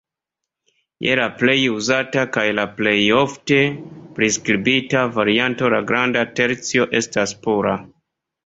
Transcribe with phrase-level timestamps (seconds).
[1.07, 3.59] Je la plej uzata kaj la plejofte
[4.17, 7.77] priskribita varianto la granda tercio estas pura.